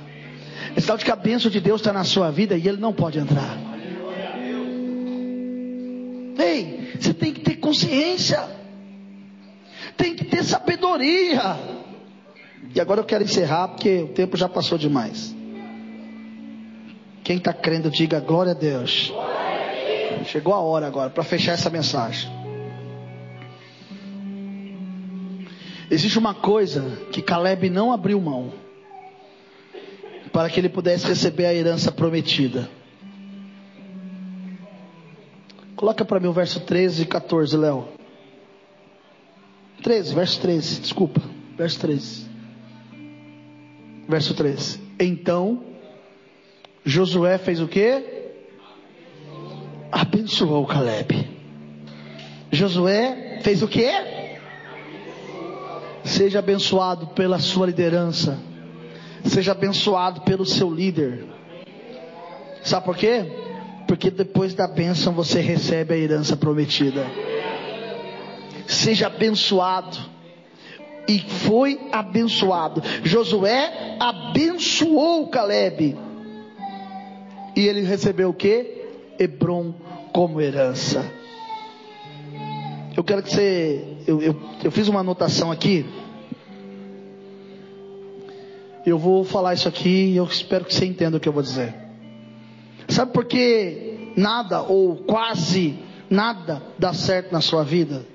[0.75, 2.93] É sinal de que a bênção de Deus está na sua vida e ele não
[2.93, 3.57] pode entrar.
[6.39, 8.43] Ei, você tem que consciência,
[9.95, 11.57] tem que ter sabedoria.
[12.75, 15.35] E agora eu quero encerrar porque o tempo já passou demais.
[17.23, 19.13] Quem está crendo, diga glória a Deus.
[20.25, 22.29] Chegou a hora agora para fechar essa mensagem.
[25.89, 28.53] Existe uma coisa que Caleb não abriu mão
[30.31, 32.69] para que ele pudesse receber a herança prometida.
[35.81, 37.87] Coloca para mim o verso 13 e 14, Léo.
[39.81, 41.19] 13, verso 13, desculpa.
[41.57, 42.29] Verso 13.
[44.07, 44.79] Verso 13.
[44.99, 45.63] Então,
[46.85, 48.29] Josué fez o que?
[49.91, 51.27] Abençoou Caleb.
[52.51, 53.89] Josué fez o que?
[56.03, 58.37] Seja abençoado pela sua liderança.
[59.23, 61.25] Seja abençoado pelo seu líder.
[62.61, 63.50] Sabe por quê?
[63.91, 67.05] Porque depois da bênção você recebe a herança prometida.
[68.65, 69.97] Seja abençoado.
[71.09, 72.81] E foi abençoado.
[73.03, 75.97] Josué abençoou Caleb.
[77.53, 78.85] E ele recebeu o que?
[79.19, 79.73] Hebron
[80.13, 81.05] como herança.
[82.95, 83.97] Eu quero que você.
[84.07, 85.85] Eu, eu, eu fiz uma anotação aqui.
[88.85, 91.43] Eu vou falar isso aqui e eu espero que você entenda o que eu vou
[91.43, 91.80] dizer.
[92.91, 95.79] Sabe por que nada ou quase
[96.09, 98.05] nada dá certo na sua vida?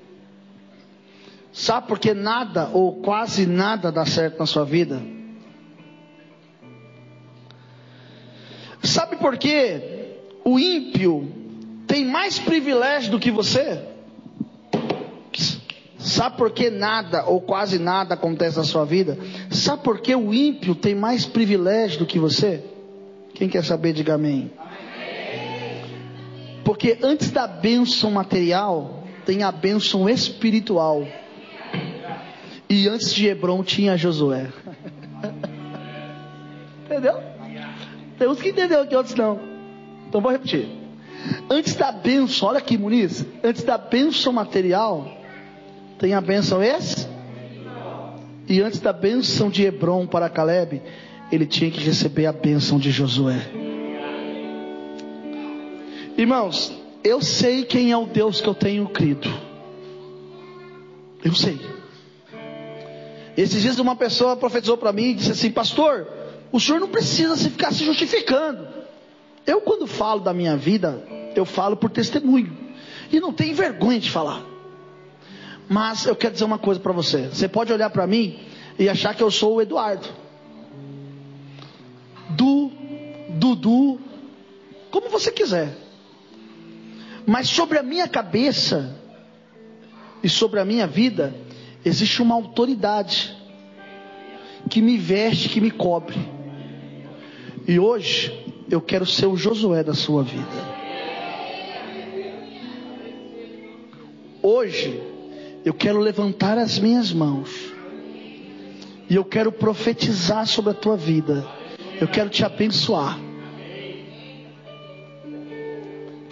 [1.51, 5.01] Sabe por que nada ou quase nada dá certo na sua vida?
[8.83, 9.81] Sabe por que
[10.45, 11.27] o ímpio
[11.87, 13.83] tem mais privilégio do que você?
[15.97, 19.17] Sabe por que nada ou quase nada acontece na sua vida?
[19.49, 22.63] Sabe por que o ímpio tem mais privilégio do que você?
[23.33, 24.51] Quem quer saber, diga amém.
[26.67, 31.07] Porque antes da bênção material, tem a bênção espiritual.
[32.69, 34.49] E antes de Hebron tinha Josué.
[36.85, 37.23] Entendeu?
[38.19, 39.39] Tem uns que entenderam aqui, outros não.
[40.09, 40.67] Então vou repetir.
[41.49, 43.25] Antes da bênção, olha aqui, Muniz.
[43.41, 45.09] Antes da bênção material,
[45.97, 47.07] tem a bênção esse?
[48.45, 50.81] E antes da bênção de Hebron para Caleb,
[51.31, 53.66] ele tinha que receber a bênção de Josué.
[56.17, 59.29] Irmãos, eu sei quem é o Deus que eu tenho crido.
[61.23, 61.59] Eu sei.
[63.37, 66.07] Esses dias uma pessoa profetizou para mim e disse assim: Pastor,
[66.51, 68.67] o senhor não precisa se ficar se justificando.
[69.45, 71.05] Eu, quando falo da minha vida,
[71.35, 72.51] eu falo por testemunho.
[73.11, 74.43] E não tenho vergonha de falar.
[75.69, 77.27] Mas eu quero dizer uma coisa para você.
[77.27, 78.39] Você pode olhar para mim
[78.79, 80.07] e achar que eu sou o Eduardo.
[82.31, 82.71] Du,
[83.29, 83.99] Dudu,
[84.89, 85.86] como você quiser.
[87.27, 88.95] Mas sobre a minha cabeça
[90.23, 91.35] e sobre a minha vida,
[91.83, 93.35] existe uma autoridade
[94.69, 96.17] que me veste, que me cobre.
[97.67, 98.31] E hoje
[98.71, 100.77] eu quero ser o Josué da sua vida.
[104.41, 104.97] Hoje
[105.65, 107.49] eu quero levantar as minhas mãos.
[109.09, 111.45] E eu quero profetizar sobre a tua vida.
[111.99, 113.26] Eu quero te abençoar.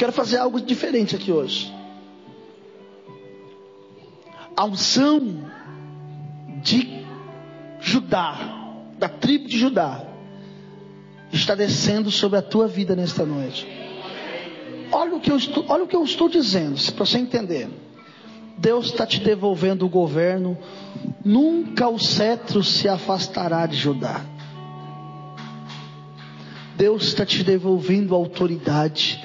[0.05, 1.73] Quero fazer algo diferente aqui hoje.
[4.55, 5.49] A unção
[6.61, 7.03] de
[7.81, 8.67] Judá,
[8.99, 10.05] da tribo de Judá,
[11.33, 13.67] está descendo sobre a tua vida nesta noite.
[14.91, 17.67] Olha o que eu estou, olha o que eu estou dizendo, para você entender.
[18.59, 20.55] Deus está te devolvendo o governo,
[21.25, 24.23] nunca o cetro se afastará de Judá.
[26.77, 29.19] Deus está te devolvendo a autoridade,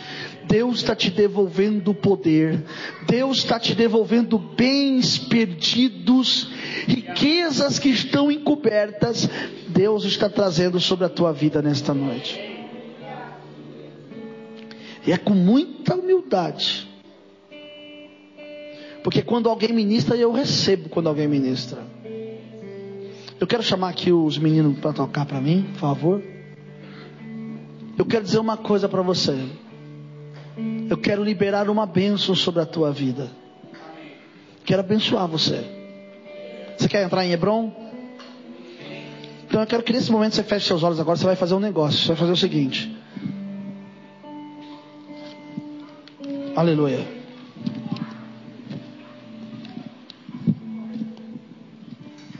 [0.50, 2.64] Deus está te devolvendo poder,
[3.06, 6.50] Deus está te devolvendo bens perdidos,
[6.88, 9.28] riquezas que estão encobertas,
[9.68, 12.40] Deus está trazendo sobre a tua vida nesta noite.
[15.06, 16.90] E é com muita humildade
[19.02, 21.82] porque quando alguém ministra, eu recebo quando alguém ministra.
[23.38, 26.22] Eu quero chamar aqui os meninos para tocar para mim, por favor.
[27.96, 29.38] Eu quero dizer uma coisa para você.
[30.88, 33.30] Eu quero liberar uma bênção sobre a tua vida.
[34.64, 35.64] Quero abençoar você.
[36.76, 37.72] Você quer entrar em Hebron?
[39.46, 41.16] Então eu quero que nesse momento você feche seus olhos agora.
[41.16, 41.98] Você vai fazer um negócio.
[41.98, 42.96] Você vai fazer o seguinte.
[46.56, 47.06] Aleluia.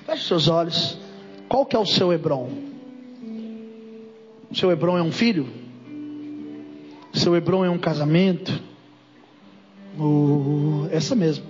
[0.06, 0.98] Feche seus olhos.
[1.48, 2.50] Qual que é o seu Hebron?
[4.50, 5.59] O seu Hebron é um filho?
[7.21, 8.62] Seu Hebron é um casamento?
[10.91, 11.49] Essa mesmo.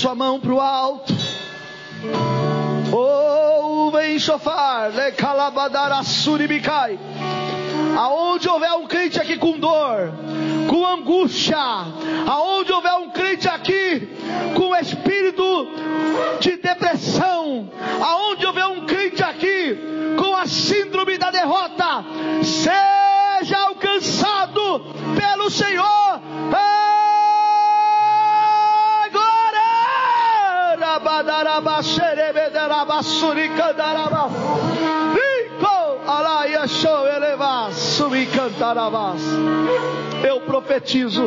[0.00, 1.14] Sua mão para o alto.
[2.90, 6.59] Oh, vem chofar, le calabadara suribicai.
[40.22, 41.24] Eu profetizo.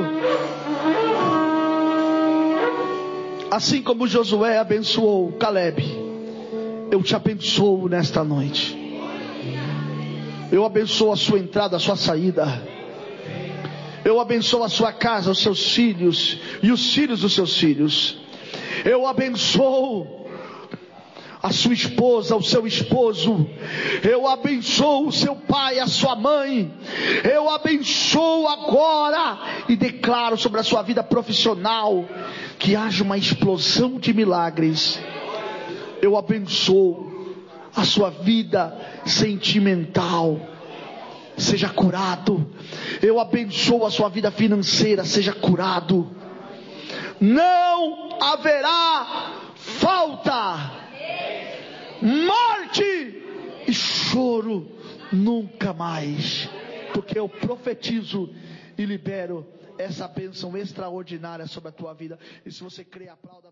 [3.51, 5.83] Assim como Josué abençoou Caleb,
[6.91, 8.79] eu te abençoo nesta noite.
[10.51, 12.61] Eu abençoo a sua entrada, a sua saída.
[14.05, 18.22] Eu abençoo a sua casa, os seus filhos e os filhos dos seus filhos.
[18.85, 20.23] Eu abençoo
[21.43, 23.45] a sua esposa, o seu esposo.
[24.01, 26.73] Eu abençoo o seu pai, a sua mãe.
[27.29, 32.05] Eu abençoo agora e declaro sobre a sua vida profissional
[32.57, 34.97] que haja uma explosão de milagres.
[36.01, 37.35] Eu abençoo
[37.75, 38.73] a sua vida
[39.05, 40.39] sentimental.
[41.35, 42.47] Seja curado.
[43.01, 45.03] Eu abençoo a sua vida financeira.
[45.03, 46.22] Seja curado.
[47.19, 50.83] Não haverá falta
[52.01, 52.83] morte
[53.67, 54.69] e choro
[55.11, 56.49] nunca mais,
[56.93, 58.33] porque eu profetizo
[58.77, 59.47] e libero
[59.77, 62.19] essa bênção extraordinária sobre a tua vida.
[62.45, 63.43] E se você crê, aplauda.